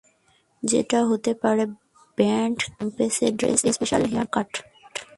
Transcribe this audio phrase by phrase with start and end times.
[0.63, 1.63] যেটা হতে পারে
[2.17, 3.31] ব্যান্ড ক্যাম্পের
[3.37, 4.49] ড্রেস, স্পেশাল হেয়ারকাট।